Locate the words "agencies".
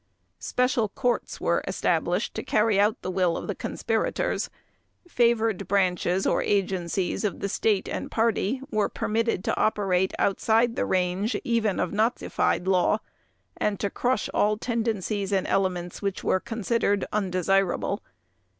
6.41-7.23